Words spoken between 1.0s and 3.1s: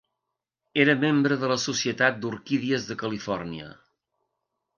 membre de la Societat d'Orquídies de